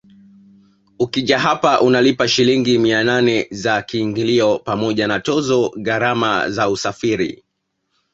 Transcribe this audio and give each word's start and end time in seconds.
Ukija 0.99 1.39
hapa 1.39 1.81
unalipa 1.81 2.27
Shilingi 2.27 2.77
mia 2.79 3.03
nane 3.03 3.47
za 3.51 3.81
kiingilio 3.81 4.59
pamoja 4.59 5.07
na 5.07 5.19
tozo 5.19 5.69
gharama 5.77 6.49
za 6.49 6.69
usafiri 6.69 7.43